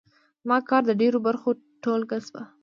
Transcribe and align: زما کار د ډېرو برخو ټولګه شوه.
زما 0.43 0.57
کار 0.69 0.81
د 0.87 0.91
ډېرو 1.01 1.17
برخو 1.27 1.49
ټولګه 1.83 2.17
شوه. 2.27 2.43